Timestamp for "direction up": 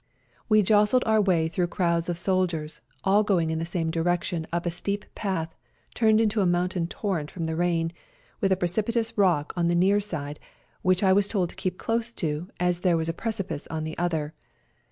3.91-4.65